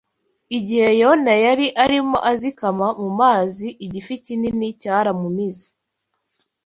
[0.57, 5.67] Igihe Yona yari arimo azikama mu mazi igifi kinini cyaramumize